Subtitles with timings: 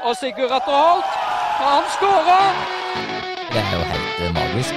[0.00, 1.08] Og Sigurd Atter Holt,
[1.60, 2.60] han skårer!
[3.52, 4.74] Det er jo helt eh, magisk.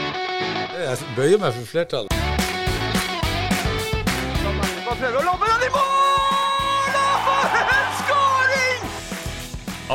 [0.84, 2.18] Jeg bøyer meg for flertallet.
[5.00, 6.98] prøver å lobbe den i mål!
[7.00, 8.84] Og for en skåring!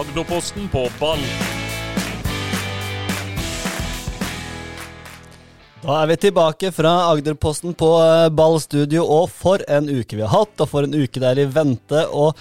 [0.01, 1.21] Agderposten på ball.
[5.83, 10.33] Da er vi tilbake fra Agderposten på eh, ballstudio, og for en uke vi har
[10.33, 12.07] hatt, og for en uke det er i vente.
[12.09, 12.33] og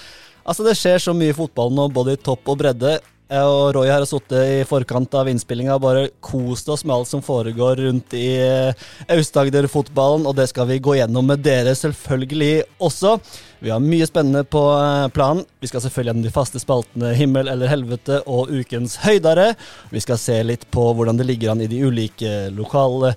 [0.48, 2.98] altså Det skjer så mye i fotballen nå, både i topp og bredde.
[3.28, 7.10] Jeg og Roy har sittet i forkant av innspillinga og bare kost oss med alt
[7.10, 12.54] som foregår rundt i eh, Aust-Agder-fotballen, og det skal vi gå gjennom med dere selvfølgelig
[12.88, 13.18] også.
[13.60, 15.44] Vi har mye spennende på eh, planen.
[15.60, 19.50] Vi skal selvfølgelig gjennom de faste spaltene Himmel eller helvete og Ukens høydare.
[19.92, 23.12] Vi skal se litt på hvordan det ligger an i de ulike lokale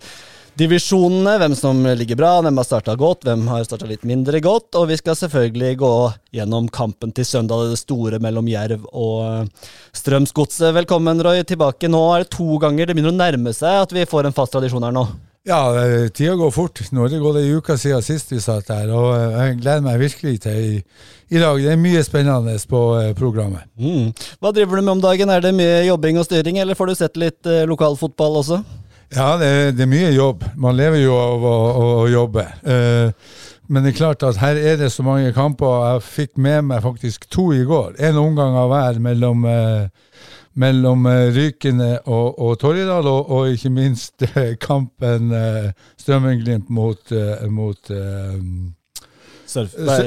[0.61, 1.37] divisjonene.
[1.41, 4.77] Hvem som ligger bra, hvem har starta godt, hvem har starta litt mindre godt.
[4.79, 5.95] Og vi skal selvfølgelig gå
[6.37, 10.71] gjennom kampen til søndag, det store mellom Jerv og eh, Strømsgodset.
[10.77, 11.91] Velkommen, Roy, tilbake.
[11.91, 12.87] Nå er det to ganger.
[12.87, 15.07] Det begynner å nærme seg at vi får en fast tradisjon her nå.
[15.49, 16.83] Ja, eh, tida går fort.
[16.93, 19.87] Nå er det gått ei uke siden sist vi satt her, og eh, jeg gleder
[19.87, 20.77] meg virkelig til i,
[21.33, 21.57] i dag.
[21.57, 22.83] Det er mye spennende på
[23.19, 23.65] programmet.
[23.81, 24.13] Mm.
[24.43, 25.33] Hva driver du med om dagen?
[25.33, 28.61] Er det mye jobbing og styring, eller får du sett litt lokalfotball også?
[29.11, 30.45] Ja, det, det, er mye jobb.
[30.61, 32.45] Man lever jo av å, å, å jobbe.
[32.63, 33.31] Eh,
[33.71, 35.83] men det er klart at her er det så mange kamper.
[35.95, 37.99] Jeg fikk med meg faktisk to i går.
[38.07, 40.25] En omgang av hver mellom, eh,
[40.63, 47.03] mellom eh, Rykene og, og Torridal, og, og, ikke minst eh, kampen eh, Strømmen-Glimt mot,
[47.11, 47.95] eh, mot
[49.51, 50.03] Surf, nei,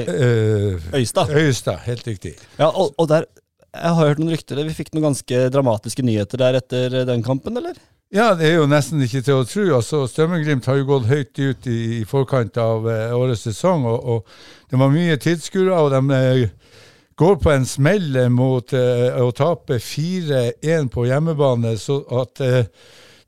[0.96, 1.28] Øystad.
[1.28, 2.38] Øystad, helt riktig.
[2.56, 3.28] Ja, og, og der,
[3.74, 4.64] jeg har hørt noen rykter.
[4.64, 7.76] Vi fikk noen ganske dramatiske nyheter der etter den kampen, eller?
[8.14, 9.62] Ja, det er jo nesten ikke til å tro.
[9.74, 13.88] Altså, Strømmen-Glimt har jo gått høyt ut i, i forkant av eh, årets sesong.
[13.90, 16.76] Og, og det var mye tilskuere, og de eh,
[17.18, 21.74] går på en smell mot eh, å tape 4-1 på hjemmebane.
[21.74, 22.44] Så at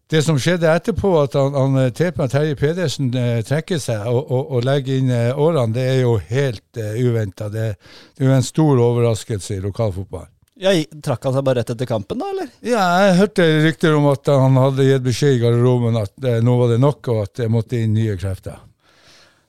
[0.06, 4.64] det som skjedde etterpå, at han, han TP Terje Pedersen trekker seg og, og, og,
[4.70, 7.50] legger inn årene, det er jo helt uh, uventa.
[7.50, 7.72] Det,
[8.14, 10.30] det, er jo en stor overraskelse i lokalfotball.
[10.56, 10.72] Ja,
[11.04, 12.30] Trakk han seg bare rett etter kampen, da?
[12.32, 12.52] eller?
[12.64, 16.54] Ja, jeg hørte rykter om at han hadde gitt beskjed i garderoben at eh, nå
[16.62, 18.62] var det nok, og at det måtte inn nye krefter.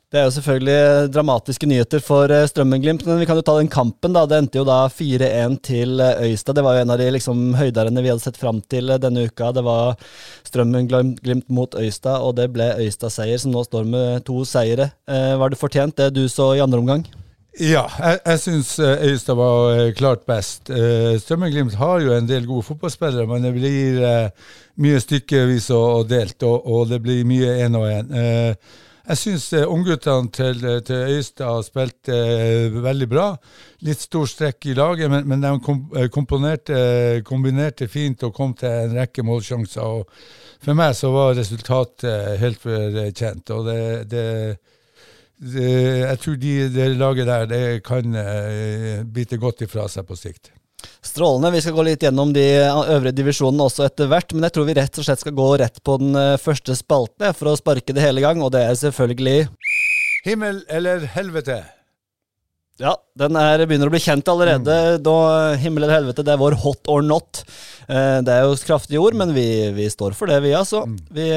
[0.07, 3.67] Det er jo selvfølgelig dramatiske nyheter for eh, Strømmen-Glimt, men vi kan jo ta den
[3.71, 4.13] kampen.
[4.15, 4.21] da.
[4.23, 6.55] Det endte jo da 4-1 til eh, Øystad.
[6.55, 9.49] Det var jo en av de liksom høyderne vi hadde sett fram til denne uka.
[9.51, 9.99] Det var
[10.47, 14.93] Strømmen-Glimt mot Øystad, og det ble Øystad-seier, som nå står med to seire.
[15.11, 17.03] Eh, var det fortjent, det du så i andre omgang?
[17.57, 20.69] Ja, jeg, jeg syns eh, Øystad var eh, klart best.
[20.69, 24.03] Uh, Strømmen-Glimt har jo en del gode fotballspillere, men det blir
[24.77, 28.13] mye stykkevis og, delt, og, og, det blir mye én og én.
[29.07, 32.19] Jeg syns ungguttene til, til Øystad spilte
[32.83, 33.27] veldig bra.
[33.87, 35.81] Litt stor strekk i laget, men, men de kom,
[36.13, 39.81] kombinerte fint og kom til en rekke målsjanser.
[39.81, 43.49] og For meg så var resultatet helt fortjent.
[43.55, 44.27] og det, det
[45.37, 50.49] jeg tror de, det laget der det kan uh, bite godt ifra seg på sikt.
[51.01, 51.51] Strålende.
[51.53, 52.43] Vi skal gå litt gjennom de
[52.93, 55.79] øvrige divisjonene også etter hvert, men jeg tror vi rett og slett skal gå rett
[55.85, 59.47] på den eh, første spalten for å sparke det hele gang, og det er selvfølgelig
[60.27, 61.61] Himmel eller helvete?
[62.81, 64.73] Ja, den er, begynner å bli kjent allerede.
[64.97, 65.03] Mm.
[65.05, 65.15] Da,
[65.61, 67.41] himmel eller helvete, det er vår hot or not.
[67.87, 69.47] Eh, det er jo kraftige ord, men vi,
[69.77, 70.83] vi står for det, vi, altså.
[70.85, 70.99] Mm.
[71.15, 71.29] Vi,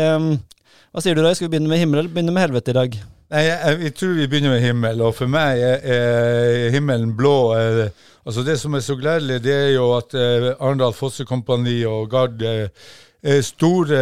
[0.91, 1.33] hva sier du, Røy?
[1.39, 3.00] Skal vi begynne med himmel eller begynne med helvete i dag?
[3.30, 7.52] Nei, jeg, jeg, tror vi begynner med himmel, og for meg er, er himmelen blå.
[7.54, 7.92] Er,
[8.26, 12.42] altså Det som er så gledelig, det er jo at eh, Arendal Fossekompani og Gard
[12.42, 12.66] eh,
[13.46, 14.00] store,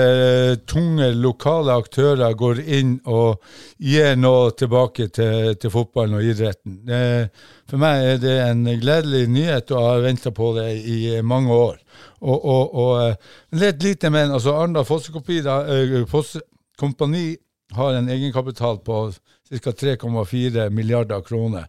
[0.64, 3.36] tunge lokale aktører går inn og
[3.76, 6.78] gir noe tilbake til, til fotballen og idretten.
[7.68, 11.52] For meg er det en gledelig nyhet, og jeg har venta på det i mange
[11.52, 11.76] år.
[12.22, 14.32] Og, og, og, det er et lite men.
[14.38, 17.26] altså Arendal Fossekompani
[17.76, 19.70] har en egenkapital på ca.
[19.70, 21.66] 3,4 milliarder kroner.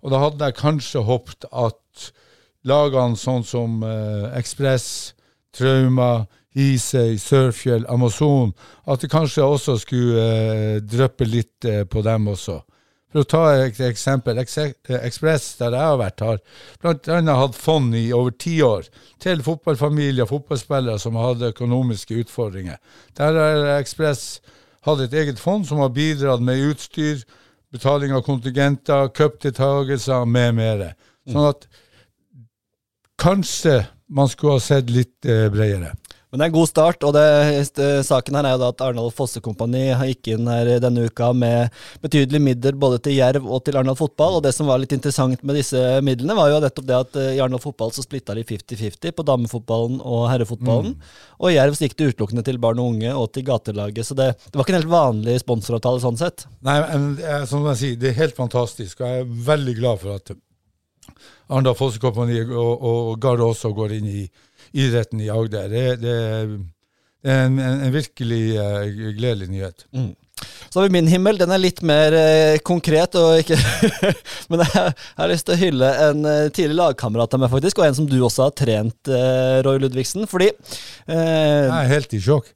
[0.00, 2.10] Og da hadde jeg kanskje håpet at
[2.68, 5.14] lagene sånn som eh, Ekspress,
[5.56, 6.26] Trauma,
[6.56, 8.52] Hisøy, Sørfjell, Amazon,
[8.90, 12.60] at det kanskje også skulle eh, dryppe litt eh, på dem også.
[13.10, 14.38] For å ta et eksempel.
[14.38, 16.38] Ekspress, der jeg har vært, har
[16.78, 17.36] bl.a.
[17.40, 18.86] hatt fond i over ti år
[19.22, 22.78] til fotballfamilier og fotballspillere som hadde økonomiske utfordringer.
[23.18, 24.38] Der har Ekspress
[24.86, 27.22] hadde et eget fond som har bidratt med utstyr,
[27.72, 30.92] betaling av kontingenter, cupdeltakelser med mere.
[31.28, 31.66] Sånn at
[33.20, 35.92] kanskje man skulle ha sett litt eh, bredere.
[36.30, 39.10] Men det er en god start, og det, saken her er jo da at Arendal
[39.14, 41.74] Fosse Kompani gikk inn her denne uka med
[42.04, 44.36] betydelige midler både til Jerv og til Arendal Fotball.
[44.38, 47.32] Og det som var litt interessant med disse midlene, var jo nettopp det at eh,
[47.34, 50.94] i Arendal Fotball så splitta de 50-50 på damefotballen og herrefotballen.
[51.40, 54.06] Og i Jerv gikk det utelukkende til barn og unge og til gatelaget.
[54.06, 56.46] Så det, det var ikke en helt vanlig sponsoravtale sånn sett.
[56.62, 59.02] Nei, men eh, som jeg sier, det er helt fantastisk.
[59.02, 60.32] Og jeg er veldig glad for at
[61.50, 64.22] Arendal Fossekompani og, og Gard også går inn i
[64.72, 65.68] idretten i Agder.
[65.72, 66.16] Det, det,
[67.20, 69.86] det er en, en, virkelig uh, gledelig nyhet.
[69.92, 70.12] Mm.
[70.70, 71.38] Så har vi Min himmel.
[71.38, 73.16] Den er litt mer eh, konkret.
[74.50, 77.80] Men jeg, jeg, har lyst til å hylle en eh, tidlig lagkamerat av meg, faktisk,
[77.80, 80.28] og en som du også har trent, eh, Roy Ludvigsen.
[80.30, 82.52] Fordi eh, Jeg er helt i sjokk.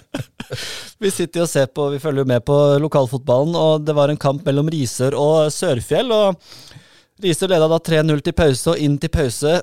[1.02, 4.20] vi sitter og ser på, vi følger jo med på lokalfotballen, og det var en
[4.20, 6.12] kamp mellom Risør og Sørfjell.
[6.14, 9.60] og Risør leda da 3-0 til pause, og inn til pause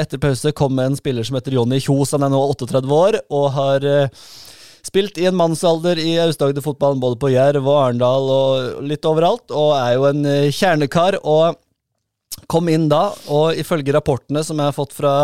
[0.00, 2.14] etter pause kom en spiller som heter Jonny Kjos.
[2.16, 4.24] Han er nå 38 år og har uh,
[4.84, 9.76] spilt i en mannsalder i Aust-Agder-fotballen både på Jerv og Arendal og litt overalt, og
[9.78, 11.20] er jo en uh, kjernekar.
[11.22, 11.60] og
[12.50, 15.14] Kom inn da, og ifølge rapportene som jeg har fått fra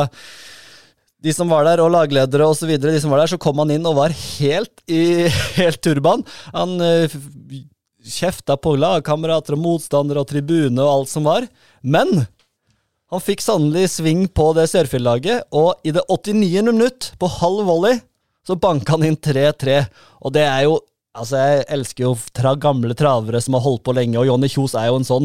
[1.20, 3.84] de som var der, og lagledere osv., de som var der, så kom han inn
[3.84, 5.26] og var helt i
[5.58, 6.23] helt turban.
[6.55, 7.19] Han uh,
[8.00, 11.50] kjefta på lagkamerater og motstandere og tribune og alt som var.
[11.82, 12.23] Men
[13.11, 16.62] han fikk sannelig sving på det Sørfjell-laget, og i det 89.
[16.71, 17.99] minutt, på halv volley,
[18.47, 19.83] så banka han inn 3-3.
[20.23, 20.79] Og det er jo
[21.11, 24.77] Altså, jeg elsker jo tra gamle travere som har holdt på lenge, og Jonny Kjos
[24.79, 25.25] er jo en sånn.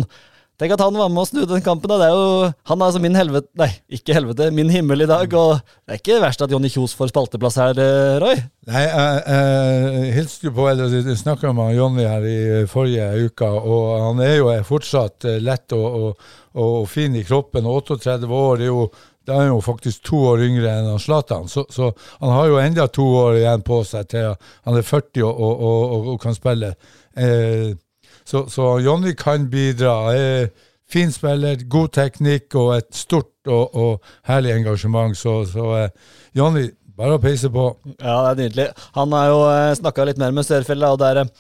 [0.56, 1.90] Tenk at han var med og snudde den kampen.
[1.92, 5.10] da, det er jo, Han er altså min helvete Nei, ikke helvete, min himmel i
[5.10, 5.34] dag.
[5.36, 8.40] Og det er ikke verst at Jonny Kjos får spalteplass her, eh, Roy?
[8.72, 12.38] Nei, jeg hilste jo på eller snakka med Jonny her i
[12.72, 17.68] forrige uke, og han er jo fortsatt eh, lett og, og, og fin i kroppen.
[17.68, 18.88] 38 år er jo
[19.26, 21.90] da er han jo faktisk to år yngre enn Zlatan, så, så,
[22.22, 25.64] han har jo enda to år igjen på seg til han er 40 og, og,
[25.66, 26.76] og, og kan spille.
[27.18, 27.74] Eh,
[28.26, 30.16] så, så, Jonny kan bidra.
[30.16, 30.48] Eh,
[30.90, 35.18] fin spiller, god teknikk og et stort og, herlig engasjement.
[35.18, 37.68] Så, så eh, Jonny, bare å peise på.
[38.00, 38.68] Ja, det er nydelig.
[38.98, 41.32] Han har jo eh, snakka litt mer med Sørfjellet, og det er eh,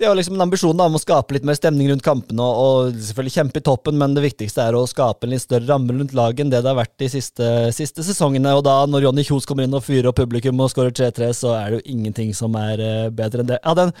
[0.00, 3.00] de har liksom en ambisjon om å skape litt mer stemning rundt kampene og, og,
[3.04, 6.14] selvfølgelig kjempe i toppen, men det viktigste er å skape en litt større ramme rundt
[6.16, 8.54] laget enn det det har vært de siste, siste sesongene.
[8.56, 11.52] Og da når Jonny Kjos kommer inn og fyrer opp publikum og skårer 3-3, så
[11.58, 13.60] er det jo ingenting som er uh, bedre enn det.
[13.60, 13.94] Jeg hadde en,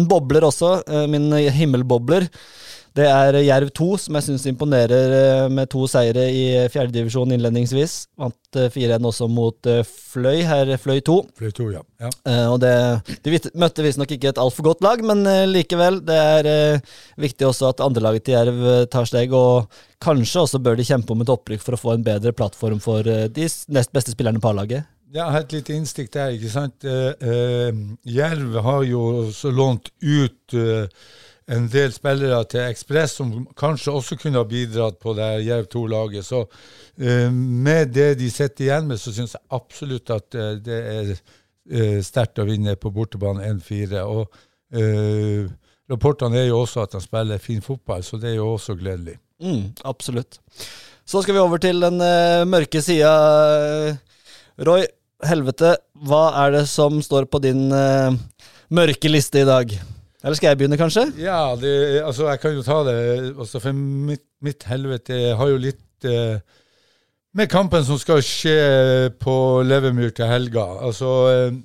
[0.00, 2.26] en bobler også, uh, min himmelbobler.
[2.96, 7.96] Det er Jerv 2, som jeg syns imponerer eh, med to seire i fjerdedivisjon innledningsvis.
[8.16, 11.16] Vant 4-1 eh, også mot eh, Fløy, her Fløy 2.
[11.36, 11.82] Fløy 2, ja.
[12.00, 12.12] ja.
[12.48, 12.72] Og det,
[13.26, 16.00] De møtte visstnok ikke et altfor godt lag, men likevel.
[16.08, 16.80] Det er
[17.20, 19.68] viktig også at andrelaget til Jerv tar steg, og
[20.00, 23.04] kanskje også bør de kjempe om et opprykk for å få en bedre plattform for
[23.04, 24.88] de nest beste spillerne på A-laget.
[25.14, 26.82] Ja, et lite innstikk der, ikke sant.
[26.84, 30.88] Uh, uh, Jerv har jo også lånt ut uh,
[31.46, 36.26] en del spillere til Ekspress som kanskje også kunne ha bidratt på det Jerv 2-laget.
[36.26, 36.42] Så
[36.98, 41.12] eh, med det de sitter igjen med, så syns jeg absolutt at eh, det er
[41.14, 44.02] eh, sterkt å vinne på bortebane 1-4.
[44.10, 44.42] Og
[45.86, 49.14] rapportene er jo også at de spiller fin fotball, så det er jo også gledelig.
[49.38, 50.40] Mm, absolutt.
[51.06, 52.02] Så skal vi over til den
[52.50, 53.12] mørke sida.
[54.66, 54.82] Roy,
[55.22, 55.76] helvete,
[56.08, 59.76] hva er det som står på din mørke liste i dag?
[60.26, 61.04] Eller skal jeg begynne, kanskje?
[61.22, 62.98] Ja, det, altså jeg kan jo ta det.
[63.38, 66.40] Altså for mitt, mitt helvete har jo litt eh,
[67.38, 68.56] med kampen som skal skje
[69.22, 70.64] på Levermyr til helga.
[70.88, 71.60] Altså eh,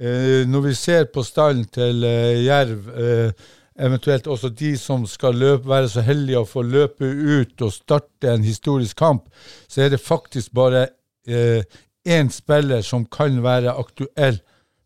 [0.00, 3.46] eh, Når vi ser på stallen til eh, Jerv, eh,
[3.86, 8.34] eventuelt også de som skal løpe, være så heldige å få løpe ut og starte
[8.34, 9.30] en historisk kamp,
[9.70, 10.88] så er det faktisk bare
[11.26, 11.62] én
[12.26, 14.42] eh, spiller som kan være aktuell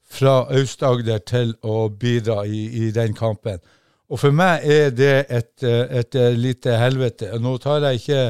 [0.08, 3.60] fra Aust-Agder til å bidra i, i, den kampen.
[4.08, 7.28] Og for meg er det et, et, et lite helvete.
[7.44, 8.22] Nå tar jeg ikke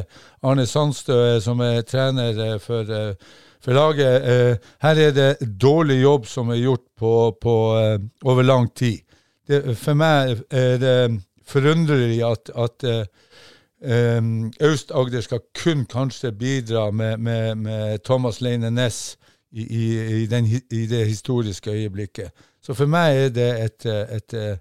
[0.42, 4.26] Arne Sandstø som er trener eh, for, eh, for, laget.
[4.26, 7.54] Eh, her er det dårlig jobb som er gjort på, på
[8.26, 9.04] over lang tid.
[9.48, 10.98] Det, for meg er det
[11.48, 12.84] forunderlig at, at
[13.78, 19.14] Aust-Agder skal kun kanskje bidra med, med, med Thomas Leine Næss
[19.52, 22.30] i, i, den, i, det historiske øyeblikket.
[22.62, 24.58] Så for meg er det et, et, et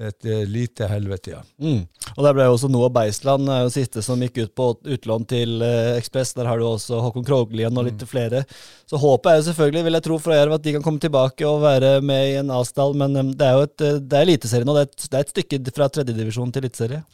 [0.00, 1.40] et eh, lite helvete, ja.
[1.60, 1.82] Mm.
[2.16, 5.26] Og der ble jo også Noah Beisland er jo siste som gikk ut på utlån
[5.28, 6.32] til eh, Ekspress.
[6.38, 8.42] Der har du også Håkon Kroglien og litt flere.
[8.88, 11.46] Så håpet er jo selvfølgelig, vil jeg tro, fra Jerv at de kan komme tilbake
[11.46, 12.96] og være med i en Asdal.
[12.98, 14.78] Men eh, det er jo et, eh, det er eliteserie nå.
[14.78, 17.04] Det er et, det er et stykke fra tredjedivisjon til eliteserie.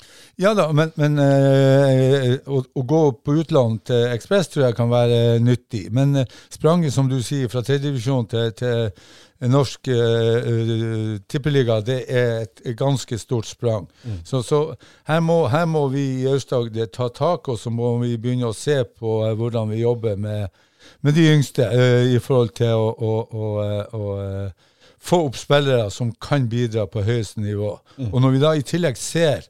[0.40, 4.92] Ja da, men, men øh, å, å gå på utlån til Ekspress tror jeg kan
[4.92, 5.88] være nyttig.
[5.96, 8.90] Men eh, spranget, som du sier, fra tredjedivisjon til, til
[9.40, 13.88] norsk eh, tippeliga, det er et, ganske stort sprang.
[14.24, 14.60] Så, så
[15.08, 18.56] her, må, her må vi i Aust-Agder ta tak, og så må vi begynne å
[18.56, 20.48] se på uh, hvordan vi jobber med,
[21.04, 23.52] med de yngste uh, i forhold til å, å, å,
[23.92, 24.08] å
[25.06, 27.76] få opp spillere som kan bidra på høyeste nivå.
[28.10, 29.46] Og når vi da i tillegg ser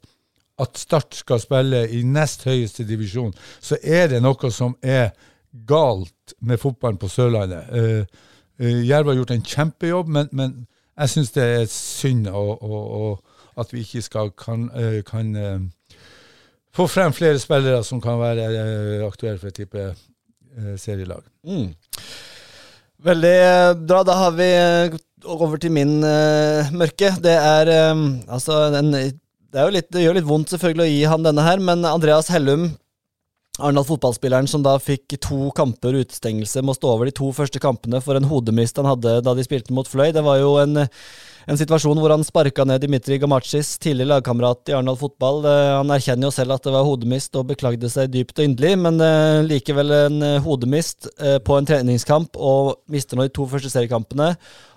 [0.61, 5.11] at Start skal spille i nest høyeste divisjon, så er det noe som er
[5.69, 7.69] galt med fotballen på Sørlandet.
[7.73, 8.25] Eh,
[8.59, 10.53] Jerv har gjort en kjempejobb, men, men
[10.97, 13.09] jeg syns det er synd å, å, å,
[13.61, 15.99] at vi ikke skal, kan, eh, kan eh,
[16.77, 21.25] få frem flere spillere som kan være eh, aktuelle for et type eh, serielag.
[21.45, 21.75] Mm.
[23.07, 24.01] Veldig eh, bra.
[24.09, 24.97] Da har vi eh,
[25.27, 27.11] over til min uh, mørke.
[27.23, 31.25] Det er um, altså en, det, litt, det gjør litt vondt selvfølgelig å gi han
[31.27, 32.69] denne her, men Andreas Hellum,
[33.57, 38.03] Arendal fotballspilleren som da fikk to kamper utestengelse, må stå over de to første kampene
[38.05, 40.11] for en hodemist han hadde da de spilte mot Fløy.
[40.13, 44.75] Det var jo en, en situasjon hvor han sparka ned Dimitri Gamacis, tidligere lagkamerat i
[44.77, 45.41] Arendal fotball.
[45.49, 48.75] Eh, Han erkjenner jo selv at det var hodemist og beklagde seg dypt og inderlig,
[48.83, 53.73] men eh, likevel en hodemist eh, på en treningskamp og mister nå de to første
[53.73, 54.35] seriekampene.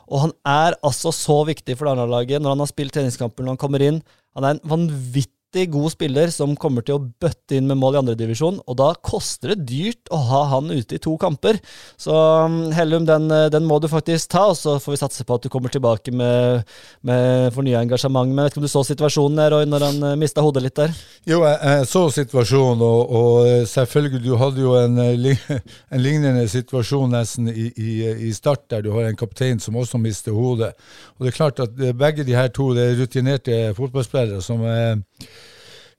[0.08, 3.62] Og han er altså så viktig for Arendal-laget når han har spilt treningskamper når han
[3.62, 4.00] kommer inn.
[4.40, 5.36] Han er en vanvittig
[5.70, 9.56] god spiller som kommer til å bøtte inn med mål i andredivisjon, og da koster
[9.56, 11.58] det dyrt å ha han ute i to kamper.
[11.98, 15.26] Så um, Hellum, den, eh, den må du faktisk ta, og så får vi satse
[15.26, 16.68] på at du kommer tilbake med,
[17.02, 18.30] med fornya engasjement.
[18.30, 20.78] Men vet ikke om du så situasjonen der, Roy, når han uh, mista hodet litt
[20.78, 20.94] der?
[21.28, 25.60] Jo, jeg, jeg så situasjonen, og, og eh, selvfølgelig, du hadde jo en, eh,
[25.94, 27.92] en lignende situasjon nesten i, i,
[28.30, 30.74] i start, der du har en kaptein som også mister hodet.
[31.18, 34.64] Og det er klart at eh, begge de her to det er rutinerte fotballspillere som
[34.68, 34.96] eh,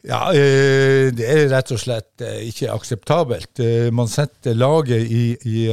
[0.03, 3.61] ja, eh, det er rett og slett eh, ikke akseptabelt.
[3.61, 5.65] Eh, Man setter laget i, i,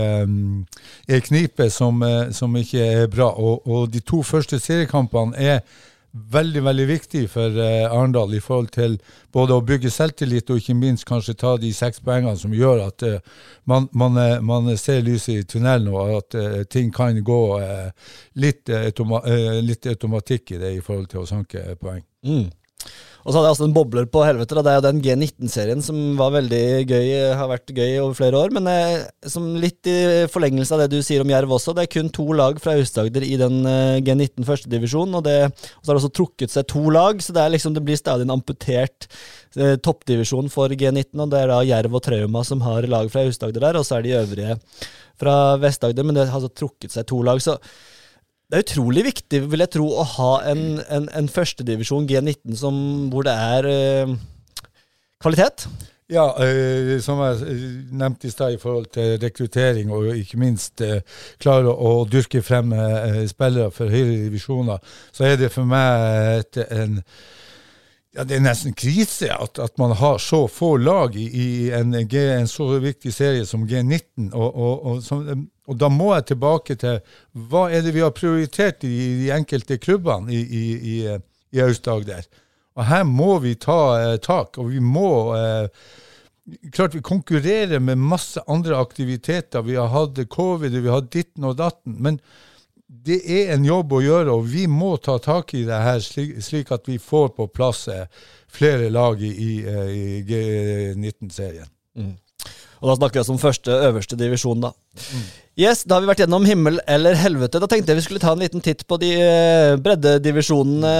[1.08, 2.04] i knipe som,
[2.36, 3.32] som ikke er bra.
[3.32, 5.62] Og, og de to første seriekampene er
[6.18, 8.96] veldig veldig viktige for Arendal i forhold til
[9.36, 13.06] både å bygge selvtillit og ikke minst kanskje ta de seks poengene som gjør at
[13.70, 16.39] man, man, man ser lyset i tunnelen og at
[16.74, 17.42] ting kan gå
[18.42, 18.72] litt,
[19.68, 22.01] litt automatikk i det i forhold til å sanke poeng.
[22.25, 22.48] Mm.
[23.27, 24.55] Og så hadde jeg også en bobler på helvete.
[24.55, 24.62] Da.
[24.63, 28.53] Det er jo den G19-serien som var veldig gøy, har vært gøy over flere år.
[28.55, 29.98] Men eh, som litt i
[30.31, 33.25] forlengelse av det du sier om Jerv også, det er kun to lag fra Aust-Agder
[33.27, 35.17] i den eh, G19 førstedivisjon.
[35.19, 37.84] Og, og så har det også trukket seg to lag, så det, er liksom, det
[37.89, 39.10] blir stadig en amputert
[39.60, 41.12] eh, toppdivisjon for G19.
[41.19, 44.00] Og det er da Jerv og Trauma som har lag fra Aust-Agder der, og så
[44.00, 44.55] er de øvrige
[45.19, 46.07] fra Vest-Agder.
[46.07, 47.43] Men det har altså trukket seg to lag.
[47.43, 47.60] så
[48.48, 52.77] det er utrolig viktig, vil jeg tro, å ha en, en, en førstedivisjon G19 som,
[53.12, 54.13] hvor det er øh,
[55.20, 55.68] kvalitet.
[56.08, 60.80] Ja, øh, som jeg eh, nevnte i stad i forhold til rekruttering, og ikke minst
[60.82, 61.01] øh,
[61.44, 62.72] klare å, dyrke frem
[63.27, 64.80] spillere for høyere divisjoner,
[65.12, 67.01] så er det for meg et, en
[68.18, 71.94] ja, Det er nesten krise at, at man har så få lag i, i en,
[71.94, 74.32] en så viktig serie som G19.
[74.34, 77.00] Og, og, og, og da må jeg tilbake til
[77.52, 80.98] hva er det vi har prioritert i de enkelte klubbene i, i, i,
[81.54, 82.26] i Aust-Agder.
[82.78, 85.70] Og her må vi ta eh, tak, og vi må eh,
[86.72, 89.66] Klart vi konkurrerer med masse andre aktiviteter.
[89.68, 91.98] Vi har hatt covid, vi har hatt ditten og datten.
[92.00, 92.22] Men
[92.88, 96.38] det er en jobb å gjøre, og vi må ta tak i det her, slik,
[96.44, 98.06] slik at vi får på plass eh,
[98.48, 101.67] flere lag i, i, eh, i G19-serien.
[102.77, 104.70] Og da snakker vi altså om første øverste divisjon, da.
[105.58, 107.60] Yes, da har vi vært gjennom himmel eller helvete.
[107.60, 110.91] Da tenkte jeg vi skulle ta en liten titt på de eh, breddedivisjonene,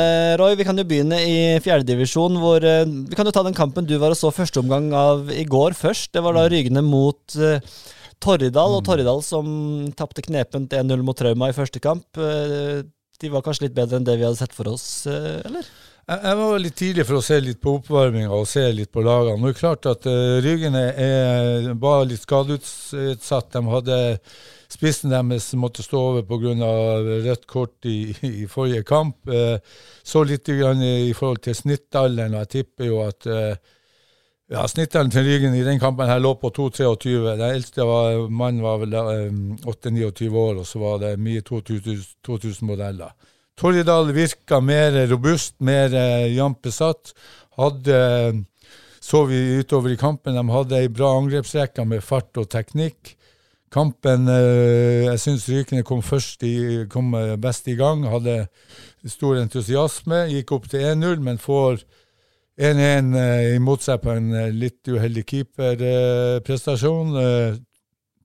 [0.41, 0.58] Roy.
[0.58, 4.12] Vi kan jo begynne i fjerdedivisjon, hvor Vi kan jo ta den kampen du var
[4.12, 6.12] og så første omgang av i går først.
[6.17, 7.62] Det var da Rygende mot eh,
[8.24, 9.48] Torridal, og Torridal som
[9.98, 12.08] tapte knepent 1-0 mot Trauma i første kamp.
[12.18, 12.82] Eh,
[13.18, 15.70] de var kanskje litt bedre enn det vi hadde sett for oss, eh, eller?
[16.08, 19.42] Jeg, var litt tidlig for å se litt på oppvarminga og se litt på lagene.
[19.42, 23.50] Nå er det klart at Ryggene Rygene er bare litt skadeutsatt.
[23.52, 23.98] De hadde
[24.68, 26.54] Spissen deres måtte stå over pga.
[27.24, 29.30] rødt kort i, i forrige kamp.
[29.30, 29.60] Eh,
[30.04, 33.56] så litt i forhold til snittalderen, og jeg tipper jo at eh,
[34.51, 37.16] ja, Snittalderen til Rygen i den kampen her lå på 2-23.
[37.38, 42.06] Den eldste var, mannen var vel eh, 8-29 år, og så var det mye 2000
[42.27, 43.16] 2000-modeller.
[43.58, 47.16] Torridal virka mer robust, mer eh, jevnt besatt.
[47.58, 47.98] Hadde
[49.08, 50.36] så vi utover i kampen.
[50.36, 53.13] De hadde ei bra angrepsrekke med fart og teknikk.
[53.72, 56.04] Kampen eh, Jeg syns Rykene kom
[56.44, 58.06] i, kom eh, best i gang.
[58.08, 58.48] Hadde
[59.08, 60.25] stor entusiasme.
[60.32, 61.84] Gikk opp til 1-0, men får
[62.58, 67.16] 1-1 eh, imot seg på en eh, litt uheldig keeperprestasjon.
[67.22, 67.58] Eh,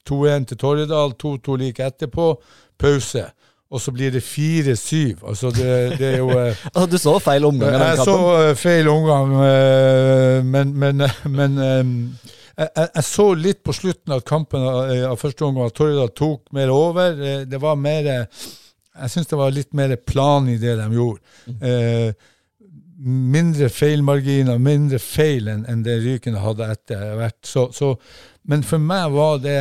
[0.09, 2.33] 2-1 til Torridal, 2-2 like etterpå.
[2.81, 3.27] Pause.
[3.73, 5.23] Og så blir det 4-7.
[5.25, 8.17] Altså, det, det er jo eh, Altså, du så feil omgang jeg så
[8.49, 11.93] eh, feil omgang, eh, men, men, men eh,
[12.59, 16.73] jeg, jeg- så litt på slutten av kampen av, første omgang at Torridal tok mer
[16.75, 17.17] over.
[17.17, 18.27] Eh, Det var mer eh,
[19.01, 21.21] Jeg syns det var litt mer plan i det de gjorde.
[23.03, 27.41] Mindre feilmarginer, mindre feil enn en det Rykene hadde etter hvert.
[27.47, 27.97] Så, så,
[28.47, 29.59] men for meg var det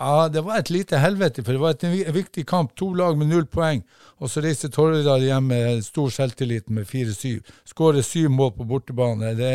[0.00, 2.72] ja, det var et lite helvete, for det var et viktig kamp.
[2.80, 3.82] To lag med null poeng.
[4.24, 7.42] Og så reiser Torridal hjem med stor selvtillit med 4-7.
[7.68, 9.34] Skårer syv mål på bortebane.
[9.36, 9.52] Det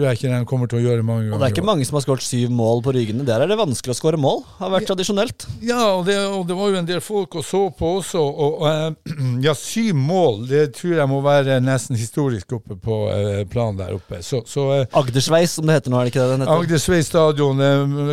[0.00, 1.34] tror jeg ikke de kommer til å gjøre mange ganger.
[1.36, 3.26] Og det er ikke mange som har skåret syv mål på Rygene.
[3.28, 4.42] Der er det vanskelig å skåre mål.
[4.60, 5.46] Har vært tradisjonelt.
[5.64, 8.22] Ja, og det, og det var jo en del folk å så på også.
[8.24, 9.16] Og, og, eh,
[9.46, 13.96] ja, syv mål, det tror jeg må være nesten historisk oppe på eh, planen der
[13.98, 14.22] oppe.
[14.26, 16.64] Så, så eh, Agdersveis, som det heter nå, er det ikke det den heter?
[16.64, 17.64] Agdersveis stadion,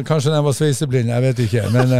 [0.08, 1.68] kanskje den var sveiseblind, jeg vet ikke.
[1.76, 1.94] Men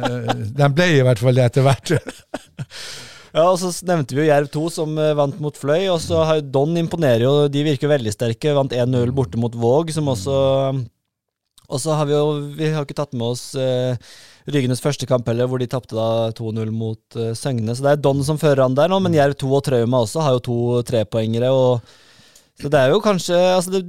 [0.60, 1.96] den ble i hvert fall det etter hvert.
[3.30, 6.24] Ja, og så nevnte vi jo Jerv 2 som eh, vant mot Fløy, og så
[6.26, 8.56] har Don imponerer jo, de virker veldig sterke.
[8.56, 10.34] Vant 1-0 borte mot Våg, som også
[11.70, 12.24] Og så har vi jo
[12.58, 13.94] Vi har ikke tatt med oss eh,
[14.50, 17.76] Rygenes første kamp heller, hvor de tapte da 2-0 mot eh, Søgne.
[17.76, 20.24] Så det er Don som fører an der nå, men Jerv 2 og Trauma også
[20.26, 20.60] har jo to
[20.90, 21.52] trepoengere.
[21.54, 21.84] og
[22.60, 23.80] så det er jo kanskje altså det,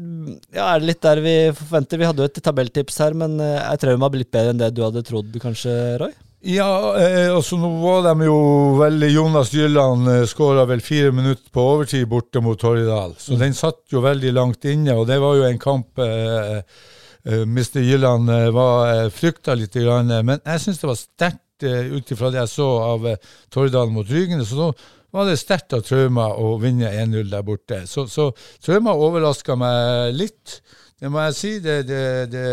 [0.56, 2.00] ja, Er det litt der vi forventer?
[2.00, 4.84] Vi hadde jo et tabelltips her, men eh, er Trauma blitt bedre enn det du
[4.86, 6.14] hadde trodd, kanskje, Roy?
[6.42, 8.38] Ja, eh, altså nå var de jo
[8.80, 13.14] veldig Jonas Gylland eh, skåra vel fire minutter på overtid borte mot Torridal.
[13.22, 17.44] Så den satt jo veldig langt inne, og det var jo en kamp eh, eh,
[17.46, 17.84] Mr.
[17.86, 21.94] Gylland eh, var eh, frykta litt, grann, eh, men jeg syns det var sterkt eh,
[21.94, 23.22] ut ifra det jeg så av eh,
[23.54, 24.48] Torridal mot Rygene.
[24.50, 24.72] Så da
[25.14, 27.84] var det sterkt av Trauma å vinne 1-0 der borte.
[27.86, 28.32] Så, så
[28.66, 30.64] Trauma overraska meg litt,
[30.98, 31.60] det må jeg si.
[31.62, 32.50] Det, det, det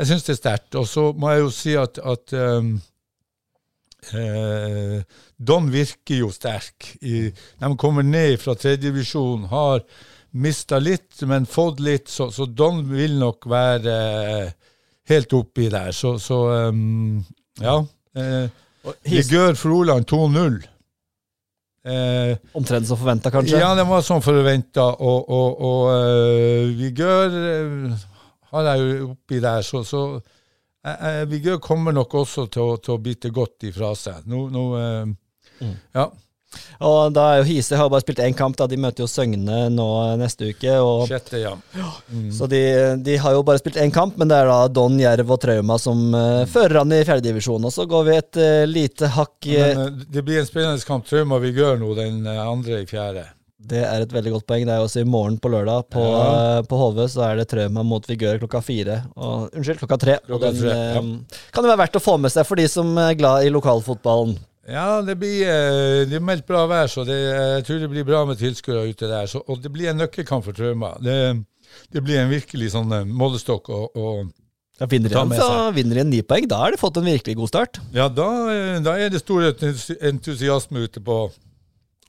[0.00, 0.78] jeg syns det er sterkt.
[0.80, 2.70] Og så må jeg jo si at, at um,
[4.16, 4.96] eh,
[5.36, 6.94] Don virker jo sterk.
[7.04, 9.84] I, de kommer ned fra tredjedivisjon, har
[10.40, 14.00] mista litt, men fått litt, så, så Don vil nok være
[14.40, 14.74] eh,
[15.12, 15.92] helt oppi der.
[15.96, 17.20] Så, så um,
[17.60, 17.80] ja.
[18.16, 18.46] Eh,
[19.04, 20.62] Vigør Froland 2-0.
[21.80, 23.60] Eh, Omtrent som forventa, kanskje?
[23.60, 24.86] ja, det var som forventa.
[25.00, 28.08] Og, og, og uh, Vigør eh,
[28.50, 32.78] har er jo oppi der, så, så eh, eh, Vigør kommer nok også til å,
[32.82, 34.26] til å bite godt ifra seg.
[34.30, 35.18] Nå, nå eh,
[35.60, 35.78] Mm.
[35.92, 36.10] Ja.
[36.82, 38.66] Og da er jo Hise har bare spilt én kamp, da.
[38.66, 39.86] De møter jo Søgne nå
[40.18, 40.72] neste uke.
[40.82, 41.52] Og, Sjette, ja.
[42.34, 42.62] Så de,
[43.06, 45.78] de har jo bare spilt én kamp, men det er da Don Jerv og Trauma
[45.78, 47.68] som uh, fører an i fjerdedivisjon.
[47.68, 51.06] Og så går vi et uh, lite hakk Men uh, det blir en spennende kamp.
[51.06, 53.28] Trauma vi gjør nå, den andre i fjerde.
[53.70, 54.64] Det er et veldig godt poeng.
[54.66, 55.84] Det er også i morgen på lørdag.
[55.92, 56.58] På, Ja.
[56.58, 59.02] eh, på HV så er det Trauma mot Vigør klokka fire.
[59.16, 60.14] Og, unnskyld, klokka tre.
[60.26, 61.00] Klokka den tre, ja.
[61.02, 63.52] eh, kan det være verdt å få med seg for de som er glad i
[63.52, 64.38] lokalfotballen.
[64.70, 68.04] Ja, det blir eh, det er meldt bra vær, så det, jeg tror det blir
[68.08, 69.26] bra med tilskuere ute der.
[69.30, 70.94] Så, og det blir en nøkkelkamp for Trauma.
[71.02, 71.16] Det,
[71.92, 73.68] det blir en virkelig sånn målestokk.
[73.68, 74.24] Og, å
[74.80, 76.46] Da vinner de en, med så vinner de ni poeng.
[76.48, 77.80] Da har de fått en virkelig god start.
[77.92, 78.28] ja, da,
[78.80, 79.44] da er det stor
[80.00, 81.18] entusiasme ute på,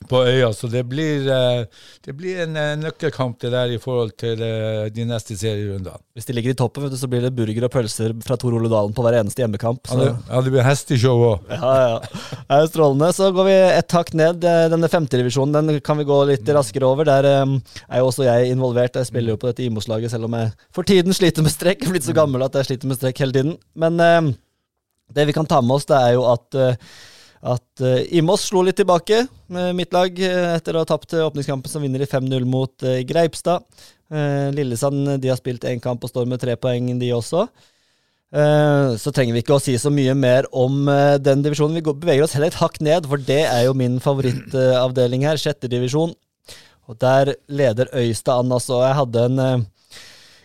[0.10, 0.50] på øya.
[0.54, 1.66] Så det blir, eh,
[2.06, 6.00] det blir en eh, nøkkelkamp det der i forhold til eh, de neste serierundene.
[6.16, 8.72] Hvis de ligger i toppen, du, så blir det burger og pølser fra Tor Ole
[8.72, 9.88] Dalen på hver eneste hjemmekamp.
[9.88, 10.10] Så.
[10.10, 11.52] ja, det blir hesteshow òg.
[11.52, 12.00] Ja, ja.
[12.42, 13.12] Det er strålende.
[13.16, 14.42] Så går vi et hakk ned.
[14.44, 17.08] Denne femterevisjonen den kan vi gå litt raskere over.
[17.08, 17.56] Der eh,
[17.88, 19.00] er jo også jeg involvert.
[19.00, 21.84] Jeg spiller jo på dette Imos-laget, selv om jeg for tiden sliter med strekk.
[21.84, 23.56] Jeg er blitt så gammel at jeg sliter med strekk hele tiden.
[23.80, 24.34] Men eh,
[25.16, 26.56] det vi kan ta med oss, det er jo at
[27.42, 31.26] at uh, Imos slo litt tilbake med mitt lag eh, etter å ha tapt eh,
[31.26, 33.66] åpningskampen, som vinner i 5-0 mot uh, Greipstad.
[34.12, 37.48] Uh, Lillesand de har spilt én kamp og står med tre poeng, de også.
[38.32, 41.76] Eh, så trenger vi ikke å si så mye mer om eh, den divisjonen.
[41.76, 45.72] Vi beveger oss heller et hakk ned, for det er jo min favorittavdeling her, sjette
[45.72, 46.14] divisjon.
[46.88, 48.80] Og der leder Øystad an, altså.
[48.86, 49.66] Jeg hadde en eh,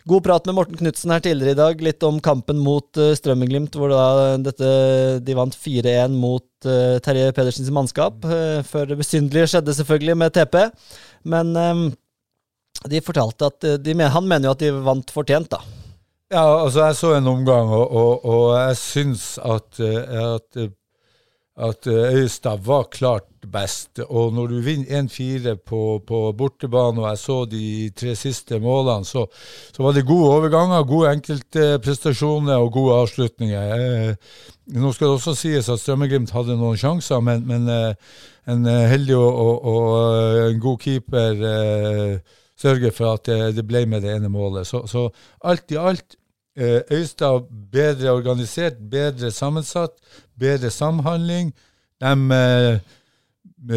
[0.07, 3.75] god prat med Morten Knutsen her tidligere i dag, litt om kampen mot uh, Strømmeglimt,
[3.75, 4.71] hvor da dette,
[5.27, 8.23] de vant 4-1 mot uh, Terje Pedersens mannskap.
[8.23, 10.61] Uh, før det besynderlige skjedde, selvfølgelig, med TP.
[11.27, 11.87] Men eh,
[12.91, 15.63] de fortalte at eh, de, Han mener jo at de vant fortjent, da.
[16.33, 20.73] Ja, altså jeg så en omgang, og, og, og jeg syns at, eh, at, eh,
[21.57, 23.99] at Øyestad Øystad var klart best.
[24.09, 29.05] Og når du vinner 1-4 på, på bortebane, og jeg så de tre siste målene,
[29.05, 29.27] så,
[29.73, 33.75] så var det gode overganger, gode enkeltprestasjoner og gode avslutninger.
[33.77, 34.15] Eh,
[34.77, 37.95] nå skal det også sies at Strømmeglimt hadde noen sjanser, men, men eh,
[38.53, 43.57] en eh, heldig og, og, og eh, en god keeper eh, sørger for at det,
[43.57, 44.67] det, ble med det ene målet.
[44.67, 45.09] Så, så
[45.45, 46.26] alt i alt eh,
[46.57, 49.93] Øystad bedre organisert, bedre sammensatt,
[50.39, 51.53] bedre samhandling.
[52.01, 52.79] De eh,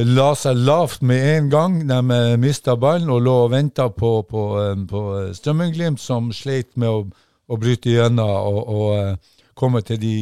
[0.05, 1.77] la seg lavt med en gang.
[1.89, 5.03] De eh, mista ballen og lå og venta på, på, eh, på
[5.35, 7.03] Strømmenglimt, som sleit med å,
[7.47, 10.15] å bryte gjennom og, og komme til de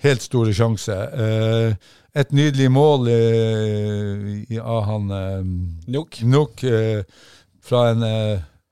[0.00, 1.74] helt store sjanser.
[2.16, 3.10] Et nydelig mål
[4.62, 5.10] av han
[5.92, 6.22] Nok.
[6.24, 6.64] Nuk
[7.60, 8.06] fra en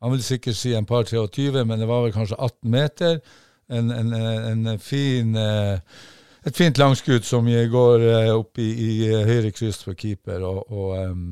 [0.02, 3.18] Han vil sikkert si en par 23, men det var vel kanskje 18 meter.
[3.68, 9.98] En, en, en fin et fint langskudd som går opp i, i høyre kryss for
[9.98, 10.44] keeper.
[10.46, 11.26] og, og um,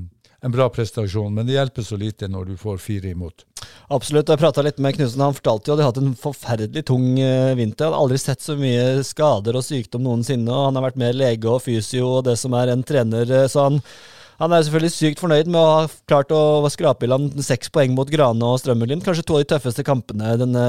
[0.47, 3.45] en bra prestasjon, men det hjelper så lite når du får fire imot.
[3.91, 4.29] Absolutt.
[4.31, 5.25] Jeg prata litt med Knutsen.
[5.25, 7.07] Han fortalte jo at de har hatt en forferdelig tung
[7.59, 7.89] vinter.
[7.89, 10.51] Han hadde aldri sett så mye skader og sykdom noensinne.
[10.53, 13.33] og Han har vært mer lege og fysio og det som er en trener.
[13.51, 13.81] Så han,
[14.37, 17.95] han er selvfølgelig sykt fornøyd med å ha klart å skrape i land seks poeng
[17.97, 19.01] mot Grane og Strømmelin.
[19.05, 20.65] Kanskje to av de tøffeste kampene denne,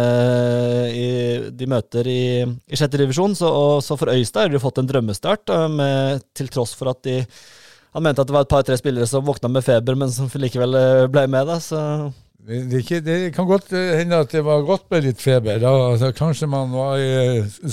[0.93, 1.07] i,
[1.51, 3.35] de møter i, i sjette divisjon.
[3.35, 3.49] Så,
[3.83, 7.21] så, for Øystad har de fått en drømmestart, med, til tross for at de
[7.95, 10.75] han mente at det var et par-tre spillere som våkna med feber, men som likevel
[11.09, 11.47] ble med.
[11.49, 11.79] Da, så
[12.45, 15.63] det, ikke, det, kan godt hende at det var godt med litt feber.
[15.67, 17.01] Altså, kanskje man var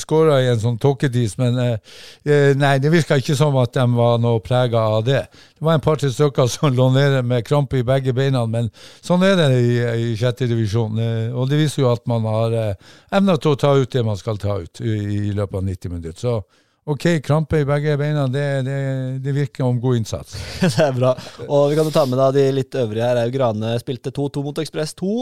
[0.01, 4.19] skåra i en sånn tåkedis, men eh, nei, det virka ikke som at de var
[4.23, 5.21] noe prega av det.
[5.31, 8.73] Det var en par-tre stykker som lå nede med krampe i begge beina, men
[9.05, 10.99] sånn er det i, i sjette divisjon.
[10.99, 14.03] Eh, og det viser jo at man har eh, evna til å ta ut det
[14.09, 14.99] man skal ta ut i,
[15.29, 16.19] i løpet av 90 minutter.
[16.19, 16.41] Så
[16.85, 18.79] OK, krampe i begge beina, det, det,
[19.25, 20.35] det, virker om god innsats.
[20.61, 21.15] det er bra.
[21.47, 23.21] Og vi kan jo ta med da de litt øvrige her.
[23.33, 25.15] Grane spilte 2-2 mot Ekspress 2.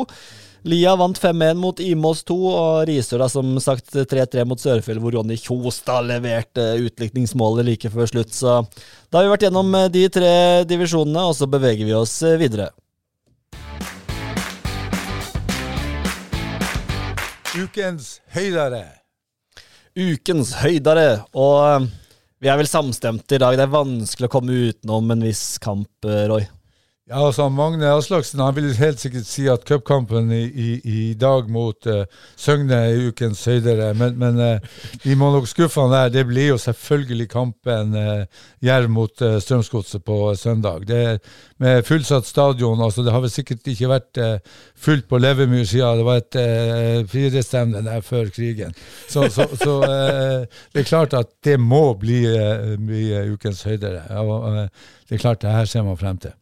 [0.66, 5.14] Lia vant 5-1 mot Imås 2, og Risør da som sagt 3-3 mot Sørfjell, hvor
[5.14, 8.34] Ronny Kjostad leverte utlikningsmålet like før slutt.
[8.34, 8.56] Så
[9.10, 10.32] da har vi vært gjennom eh, de tre
[10.66, 12.72] divisjonene, og så beveger vi oss eh, videre.
[17.54, 19.01] Ukens høydere
[19.98, 21.22] ukens høydere.
[21.36, 21.86] Og eh,
[22.42, 23.56] vi er vel samstemte i dag.
[23.58, 26.46] Det er vanskelig å komme utenom en viss kamp, eh, Roy.
[27.12, 31.50] Ja, altså Magne Aslaksen han vil helt sikkert si at cupkampen i, i, i, dag
[31.52, 32.06] mot uh,
[32.40, 36.08] Søgne er ukens høydere, men, men uh, vi må nok skuffe han der.
[36.14, 38.24] Det blir jo selvfølgelig kampen uh,
[38.64, 40.88] Jerv mot uh, Strømsgodset på søndag.
[40.88, 41.20] Det
[41.60, 42.80] med fullsatt stadion.
[42.80, 44.20] altså Det har vel sikkert ikke vært
[44.74, 48.72] fullt på Levermyr siden det var et uh, firestevne der før krigen.
[49.04, 52.24] Så, så, så det er klart at det må bli,
[52.80, 54.06] bli ukens høydere.
[54.24, 54.62] Og,
[55.08, 56.32] det er klart det her ser man frem til.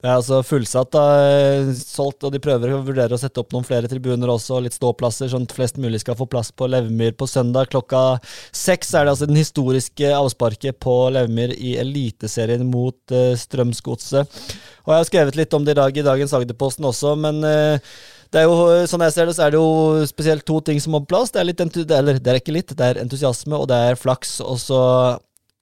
[0.00, 3.66] Det er altså fullsatt, da, solgt, og de prøver å vurdere å sette opp noen
[3.68, 7.28] flere tribuner også, litt ståplasser, sånn at flest mulig skal få plass på Levemyr på
[7.28, 7.68] søndag.
[7.68, 8.16] Klokka
[8.48, 14.40] seks er det altså den historiske avsparket på Levemyr i Eliteserien mot uh, Strømsgodset.
[14.86, 17.92] Og jeg har skrevet litt om det i dag i dagens Agderposten også, men uh,
[18.32, 20.94] det er jo, sånn jeg ser det, så er det jo spesielt to ting som
[20.94, 21.32] må på plass.
[21.34, 24.38] Det er litt, eller det er ikke litt, det er entusiasme, og det er flaks.
[24.40, 24.80] Og så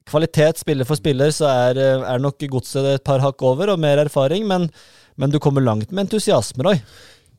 [0.09, 3.79] kvalitet spiller for spiller, så er, eh, er nok godset et par hakk over og
[3.79, 4.69] mer erfaring, men,
[5.17, 6.81] men du kommer langt med entusiasme, Roy.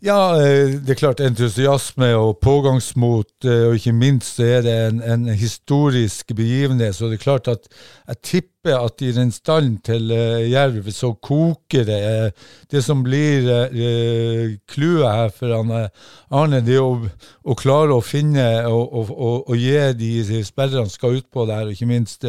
[0.01, 4.77] Ja, eh, det er klart entusiasme og pågangsmot, eh, og ikke minst så er det
[4.87, 6.97] en, en historisk begivenhet.
[6.97, 7.69] Så det er klart at
[8.09, 10.09] jeg tipper at i den stallen til
[10.49, 12.01] Jerv så koker det.
[12.73, 13.45] Det som blir
[14.73, 16.97] clouet her for Arne, det er å,
[17.45, 21.77] å, klare å finne og, og, og, og gi de sperrene skal utpå der, og
[21.77, 22.25] ikke minst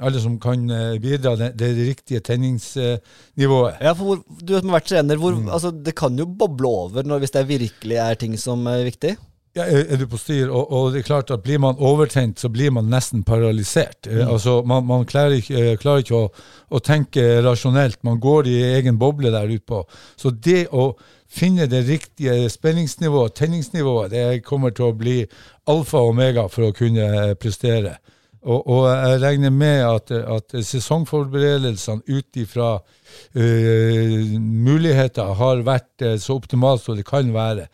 [0.00, 3.80] alle som kan eh, bidra det, det riktige tenningsnivået.
[3.82, 5.48] Ja, for hvor, Du som har vært trener, hvor, mm.
[5.48, 9.16] altså, det kan jo boble over når, hvis det virkelig er ting som er viktig?
[9.56, 12.50] Ja, er, du på styr, og, og, det er klart at blir man overtent, så
[12.52, 14.06] blir man nesten paralysert.
[14.06, 14.32] Eh, mm.
[14.34, 17.98] Altså, man, man klarer, ikke, eh, klarer ikke, å, å, tenke rasjonelt.
[18.06, 19.82] Man går i egen boble der ute på.
[20.20, 20.92] Så det å
[21.28, 25.18] finne det riktige spenningsnivået, tenningsnivået, det kommer til å bli
[25.68, 27.96] alfa og omega for å kunne prestere.
[28.46, 36.14] Og, og, jeg regner med at, at sesongforberedelsene ut ifra uh, muligheter har vært uh,
[36.22, 37.66] så optimalt som det kan være.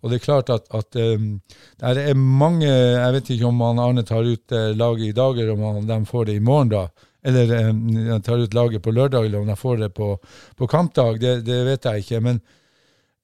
[0.00, 1.40] Og det er klart at, at um,
[1.80, 5.38] det er mange Jeg vet ikke om han Arne tar ut uh, laget i dag,
[5.38, 6.86] eller om han, de får det i morgen, da.
[7.24, 10.14] Eller um, tar ut laget på lørdag, eller om de får det på,
[10.56, 11.20] på kampdag.
[11.20, 12.20] Det, det vet jeg ikke.
[12.28, 12.40] Men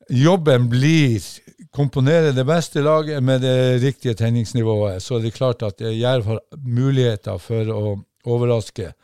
[0.08, 1.22] jobben blir
[1.74, 6.40] komponere det beste laget med det riktige tenningsnivået, så er det klart at Jerv har
[6.64, 8.94] muligheter for å, overrasker,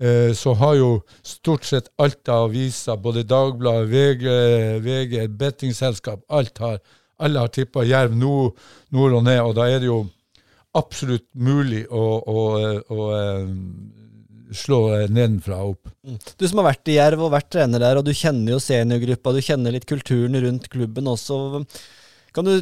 [0.00, 0.90] eh, så har jo
[1.22, 4.26] stort sett alt av aviser, både Dagbladet, VG,
[4.84, 6.80] VG bettingselskap, alt har,
[7.18, 8.56] alle har tippa Jerv nord,
[8.90, 10.04] nord og ned, og da er det jo
[10.74, 12.46] absolutt mulig å, å,
[12.90, 14.03] å, å
[14.52, 15.92] slå nedenfra og opp.
[16.36, 19.32] Du som har vært i Jerv og vært trener der, og du kjenner jo seniorgruppa,
[19.32, 21.38] du kjenner litt kulturen rundt klubben også.
[22.34, 22.54] Kan du,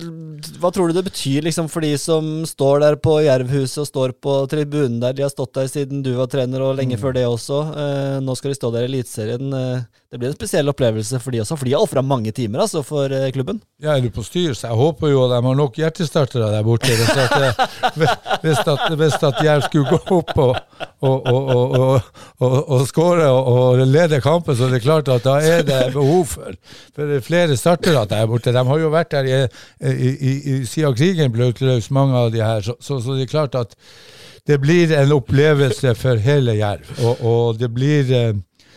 [0.61, 4.13] hva tror du det betyr liksom, for de som står der på Jervhuset og står
[4.21, 5.17] på tribunen der?
[5.17, 7.63] De har stått der siden du var trener, og lenge før det også.
[7.73, 9.49] Eh, nå skal de stå der i Eliteserien.
[9.57, 12.61] Eh, det blir en spesiell opplevelse for de også, for de har ofra mange timer
[12.67, 13.63] altså, for eh, klubben.
[13.81, 16.93] Ja, er du på styr, så jeg håper jo de har nok hjertestartere der borte.
[16.93, 17.65] Hvis at,
[18.45, 20.53] hvis at, hvis at Jerv skulle gå opp og,
[21.01, 22.13] og, og,
[22.45, 26.29] og, og, skåre og, lede kampen, så er det klart at da er det behov
[26.35, 26.61] for,
[26.93, 28.53] for flere startere der borte.
[28.53, 29.41] De har jo vært der i,
[29.81, 32.63] i, i, i, siden krigen brøt løs, mange av de her.
[32.65, 33.77] Så, så, så det er klart at
[34.47, 36.89] det blir en opplevelse for hele Jerv.
[37.03, 38.33] Og, og det blir eh,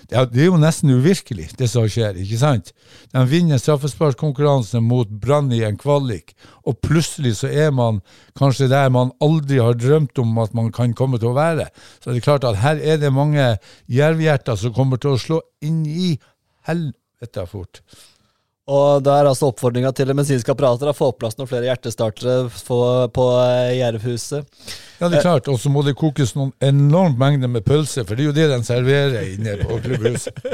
[0.10, 2.72] det er jo nesten uvirkelig, det som skjer, ikke sant?
[3.14, 8.02] De vinner straffesparkkonkurransen mot Brann i en kvalik, og plutselig så er man
[8.38, 11.72] kanskje der man aldri har drømt om at man kan komme til å være.
[12.00, 13.56] Så det er klart at her er det mange
[13.90, 16.14] jervhjerter som kommer til å slå inn i
[16.70, 17.82] helvete fort.
[18.66, 21.68] Og da er altså oppfordringa til det medisinske apparatet å få på plass noen flere
[21.70, 22.80] hjertestartere på,
[23.14, 24.48] på eh, Jervhuset.
[24.98, 28.18] Ja, det er klart, og så må det kokes noen enormt mengder med pølse, for
[28.18, 30.40] det er jo det de serverer inne på klubbhuset.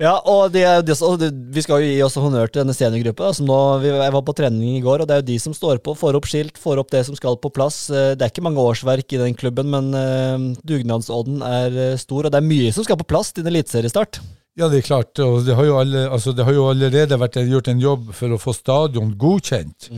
[0.00, 1.20] Ja, og, de, er- de, og
[1.52, 3.34] vi skal jo gi også honnør til denne seniorgruppa.
[3.36, 5.82] som nå, jeg var på trening i går, og det er jo de som står
[5.84, 7.82] på, får opp skilt, får opp det som skal på plass.
[7.92, 12.24] Eh, Det er ikke mange årsverk i den klubben, men eh, dugnadsånden er eh, stor,
[12.24, 14.22] og det er mye som skal på plass til en eliteseriestart.
[14.60, 15.18] Ja, det er klart.
[15.24, 18.34] og Det har jo, alle, altså det har jo allerede vært gjort en jobb for
[18.34, 19.88] å få stadion godkjent.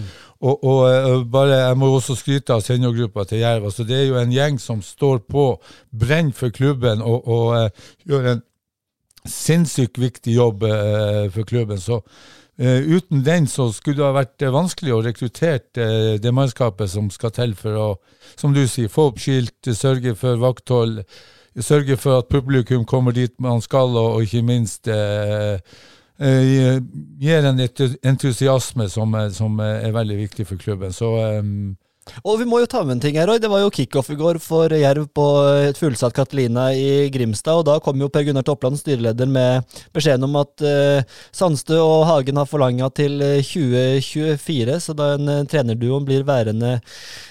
[0.43, 3.65] Og, og eh, bare, Jeg må også skryte av seniorgruppa til Jerv.
[3.65, 5.57] altså Det er jo en gjeng som står på,
[5.91, 8.45] brenner for klubben og, og eh, gjør en
[9.27, 11.83] sinnssykt viktig jobb eh, for klubben.
[11.83, 12.03] Så
[12.63, 17.55] uten den så skulle det ha vært vanskelig å rekruttere det mannskapet som skal til
[17.59, 17.87] for å,
[18.39, 21.01] som du sier, få opp skilt, sørge for vakthold,
[21.61, 25.59] sørge for at publikum kommer dit man skal, og, ikke minst eh,
[26.19, 26.81] eh,
[27.21, 30.93] gir en entusiasme som, som er veldig viktig for klubben.
[30.93, 31.43] Så eh,
[32.27, 33.39] Og vi må jo ta med en ting her, Roy.
[33.39, 35.27] Det var jo kickoff i går for Jerv på
[35.69, 40.27] et fullsatt Catalina i Grimstad, og da kom jo Per Gunnar Toppland, styreleder, med beskjeden
[40.27, 45.41] om at eh, Sandstø og Hagen har forlanga til eh, 2024, så da en uh,
[45.49, 46.79] trenerduo blir værende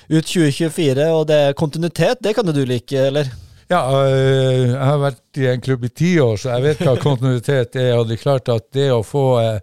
[0.08, 3.32] ut 2024, og det er kontinuitet, det kan jo du like, eller?
[3.72, 6.98] Ja, øh, jeg har vært i en klubb i ti år, så jeg vet hva
[7.00, 7.94] kontinuitet er.
[7.96, 9.62] Og det er klart at det å få, øh,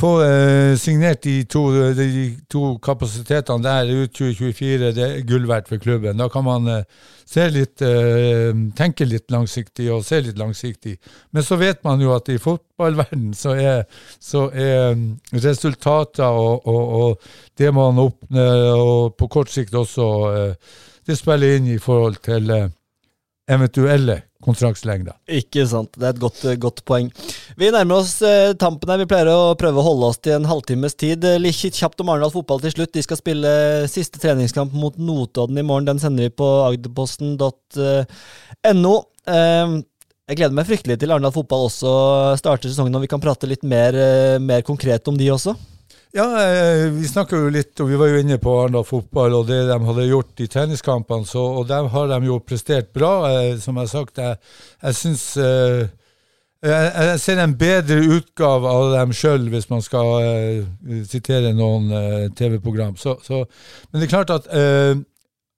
[0.00, 1.66] få øh, signert de to,
[1.98, 6.16] de to kapasitetene der ut 2024, det er gull verdt for klubben.
[6.16, 6.70] Da kan man
[7.52, 7.84] litt,
[8.80, 10.96] tenke litt langsiktig og se litt langsiktig.
[11.36, 13.84] Men så vet man jo at i fotballverden så er,
[14.16, 14.96] så er
[15.36, 20.08] resultater og, og, og det man oppnår, på kort sikt også,
[21.04, 22.72] det spiller inn i forhold til
[23.48, 25.14] eventuelle kontraktslengder.
[25.34, 25.90] Ikke sant.
[25.98, 27.08] Det er et godt, godt poeng.
[27.58, 29.00] Vi nærmer oss eh, tampen her.
[29.02, 31.20] Vi pleier å prøve å holde oss til en halvtimes tid.
[31.26, 32.94] Eh, Litt kjapt om Arendal fotball til slutt.
[32.94, 33.50] De skal spille
[33.90, 35.88] siste treningskamp mot Notodden i morgen.
[35.90, 38.94] Den sender vi på agderposten.no.
[39.28, 39.68] Eh,
[40.28, 41.90] jeg gleder meg fryktelig til Arendal fotball også
[42.38, 45.54] starter sesongen, og vi kan prate litt mer, eh, mer konkret om de også.
[46.16, 49.48] Ja, eh, vi snakka jo litt, og vi var jo inne på Arendal fotball og
[49.50, 53.12] det de hadde gjort i treningskampene, så, og der har de jo prestert bra.
[53.28, 54.38] Eh, som jeg har sagt, jeg,
[54.82, 55.84] jeg syns eh,
[56.64, 61.92] jeg, jeg ser en bedre utgave av dem sjøl, hvis man skal eh, sitere noen
[61.92, 62.96] uh, TV-program.
[62.98, 64.98] Men det er klart at uh,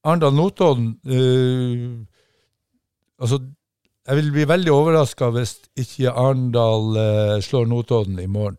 [0.05, 2.07] Arendal-Notodden uh,
[3.21, 3.37] Altså,
[4.11, 8.57] jeg vil bli veldig overraska hvis ikke Arendal eh, slår Notodden i morgen.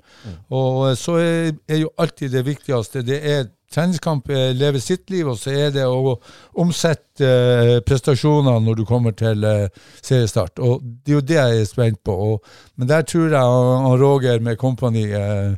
[0.48, 5.10] Og eh, så er, er jo alltid det viktigste det er treningskamp eh, lever sitt
[5.12, 6.16] liv, og så er det å
[6.64, 9.68] omsette eh, prestasjonene når du kommer til eh,
[10.00, 10.60] seriestart.
[10.64, 12.16] Og det er jo det jeg er spent på.
[12.16, 15.58] Og, men der tror jeg han, han Roger med kompani eh,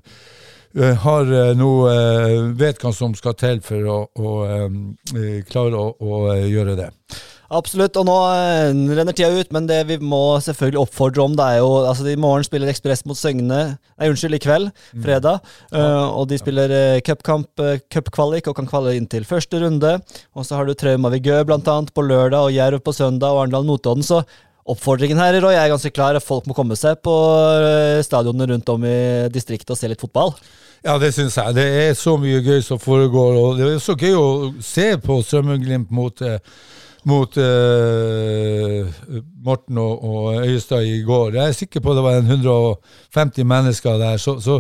[0.74, 1.66] har eh,
[2.58, 4.32] Vet hva som skal til for å, å
[5.46, 6.90] klare å, å gjøre det.
[7.54, 11.46] Absolutt, og nå eh, renner tida ut, men det vi må selvfølgelig oppfordre om, det
[11.46, 14.72] er jo altså I morgen spiller Ekspress mot Søgne Nei, unnskyld, i kveld,
[15.04, 15.44] fredag.
[15.72, 19.94] eh, og de spiller uh, cupkamp, uh, cupkvalik, og kan kvalle inn til første runde.
[20.34, 24.04] Og så har du Trauma blant annet på lørdag, og Jerv på søndag, og Arendal-Notodden.
[24.04, 24.24] Så
[24.66, 26.20] oppfordringen her, Roy, er ganske klar.
[26.24, 30.34] Folk må komme seg på uh, stadionene rundt om i distriktet og se litt fotball.
[30.84, 31.56] Ja, det syns jeg.
[31.56, 33.38] Det er så mye gøy som foregår.
[33.40, 36.42] Og det er så gøy å se på Strømmen-Glimt mot, eh,
[37.10, 38.88] mot uh,
[39.46, 41.38] Morten og, og Øyestad i går.
[41.38, 44.18] Jeg er sikker på det var 150 mennesker der.
[44.18, 44.60] Så, så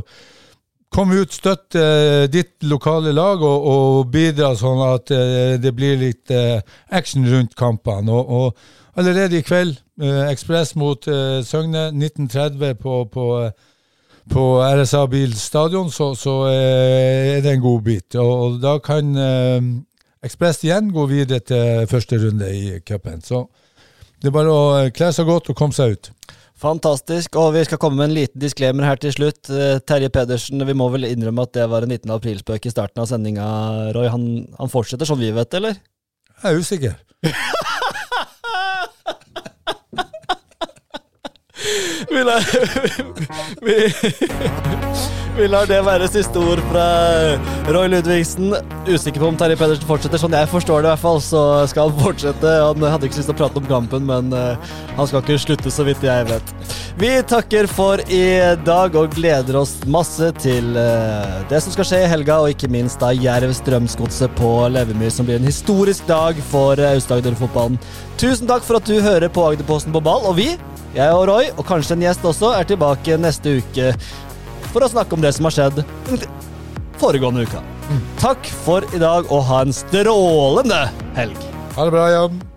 [0.93, 5.99] kom ut, støtt uh, ditt lokale lag og, og bidra sånn at uh, det blir
[6.01, 8.12] litt eh, action rundt kampene.
[8.12, 13.51] Og, og allerede i kveld, eh, Ekspress mot eh, Søgne, 1930 på, på, eh,
[14.29, 18.15] på RSA Bil stadion, så, så eh, er det en god bit.
[18.15, 19.62] Og, da kan eh,
[20.24, 23.20] Ekspress igjen går videre til første runde i cupen.
[23.24, 23.44] Så
[24.24, 26.12] det er bare å eh, kle seg godt og komme seg ut.
[26.64, 27.36] Fantastisk.
[27.42, 29.52] Og vi skal komme med en liten disklemer her til slutt.
[29.52, 33.04] Eh, Terje Pedersen, vi må vel innrømme at det var en liten aprilspøk i starten
[33.04, 33.48] av sendinga,
[33.98, 34.08] Roy.
[34.14, 35.76] Han, han fortsetter sånn vi vet, eller?
[36.40, 36.96] Jeg er usikker.
[42.14, 42.22] Vi
[43.66, 43.76] vi,
[45.38, 46.84] vi lar det være siste ord fra
[47.74, 48.54] Roy Ludvigsen.
[48.86, 50.22] Usikker på om Terje Pedersen fortsetter.
[50.22, 52.52] Sånn jeg forstår det, i hvert fall, så skal han fortsette.
[52.62, 55.74] Han hadde ikke lyst til å prate om kampen, men eh, han skal ikke slutte,
[55.74, 56.54] så vidt jeg vet.
[57.02, 58.26] Vi takker for i
[58.62, 62.69] dag og gleder oss masse til eh, det som skal skje i helga, og ikke
[62.74, 67.80] minst da Jerv Strømsgodset på Levemyr, som blir en historisk dag for eh, Aust-Agder-fotballen.
[68.22, 70.52] Tusen takk for at du hører på Agderposten på ball, og vi
[70.93, 73.96] jeg og Roy, og kanskje en gjest også, er tilbake neste uke
[74.74, 75.84] for å snakke om det som har skjedd
[77.02, 77.62] foregående uka.
[78.22, 80.86] Takk for i dag, og ha en strålende
[81.18, 81.38] helg.
[81.76, 82.53] Ha det bra, Jan.